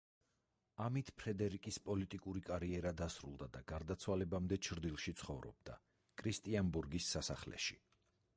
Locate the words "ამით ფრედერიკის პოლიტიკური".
0.83-2.41